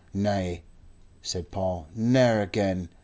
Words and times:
"Nay," 0.15 0.63
said 1.21 1.51
Paul. 1.51 1.85
"Never 1.93 2.41
agen. 2.51 2.89